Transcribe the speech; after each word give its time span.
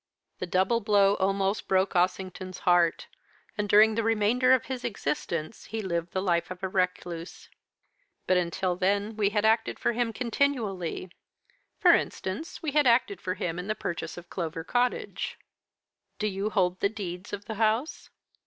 The 0.39 0.47
double 0.47 0.79
blow 0.79 1.13
almost 1.17 1.67
broke 1.67 1.95
Ossington's 1.95 2.57
heart, 2.65 3.05
and 3.55 3.69
during 3.69 3.93
the 3.93 4.01
remainder 4.01 4.51
of 4.51 4.65
his 4.65 4.83
existence 4.83 5.65
he 5.65 5.83
lived 5.83 6.09
the 6.11 6.23
life 6.23 6.49
of 6.49 6.63
a 6.63 6.67
recluse. 6.67 7.49
But, 8.25 8.35
until 8.35 8.75
then, 8.75 9.15
we 9.15 9.29
had 9.29 9.45
acted 9.45 9.77
for 9.77 9.93
him 9.93 10.11
continually. 10.11 11.11
For 11.77 11.91
instance, 11.93 12.63
we 12.63 12.71
had 12.71 12.87
acted 12.87 13.21
for 13.21 13.35
him 13.35 13.59
in 13.59 13.67
the 13.67 13.75
purchase 13.75 14.17
of 14.17 14.27
Clover 14.31 14.63
Cottage.' 14.63 15.37
"'Do 16.17 16.25
you 16.25 16.49
hold 16.49 16.79
the 16.79 16.89
deeds 16.89 17.31
of 17.31 17.45
the 17.45 17.53
house?' 17.61 18.09